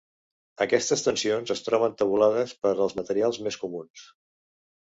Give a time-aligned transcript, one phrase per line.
[0.65, 4.09] Aquestes tensions es troben tabulades per als materials més comuns.